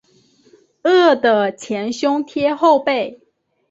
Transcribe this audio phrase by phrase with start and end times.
[0.81, 3.21] 饿得前胸贴后背